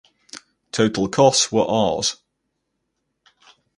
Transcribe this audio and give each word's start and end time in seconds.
Total 0.71 1.07
costs 1.07 1.51
were 1.51 1.61
Rs. 1.99 2.15